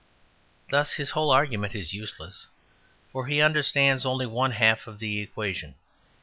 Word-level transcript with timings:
Thus 0.71 0.93
his 0.93 1.11
whole 1.11 1.29
argument 1.29 1.75
is 1.75 1.93
useless, 1.93 2.47
for 3.11 3.27
he 3.27 3.39
understands 3.39 4.03
only 4.03 4.25
one 4.25 4.53
half 4.53 4.87
of 4.87 4.97
the 4.97 5.19
equation. 5.19 5.75